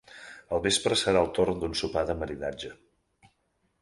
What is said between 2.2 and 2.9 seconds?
maridatge.